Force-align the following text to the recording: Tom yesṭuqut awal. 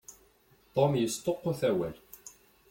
Tom 0.73 0.91
yesṭuqut 0.97 1.59
awal. 1.69 1.95